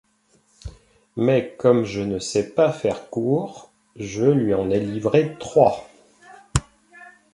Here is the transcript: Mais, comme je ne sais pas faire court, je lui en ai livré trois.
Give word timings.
Mais, 1.15 1.53
comme 1.59 1.83
je 1.83 2.01
ne 2.01 2.17
sais 2.17 2.55
pas 2.55 2.71
faire 2.71 3.11
court, 3.11 3.71
je 3.95 4.23
lui 4.25 4.55
en 4.55 4.71
ai 4.71 4.79
livré 4.79 5.35
trois. 5.37 5.91